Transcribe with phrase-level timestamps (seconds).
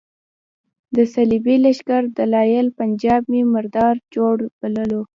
[0.95, 5.01] د صلیبي لښکر دلال پنجاب مې مردار جړ بللو.